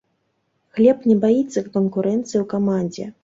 Глеб 0.77 1.03
не 1.11 1.17
баіцца 1.27 1.63
канкурэнцыі 1.77 2.37
ў 2.39 2.45
камандзе. 2.57 3.05